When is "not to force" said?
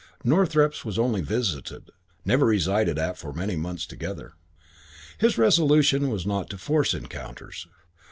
6.25-6.95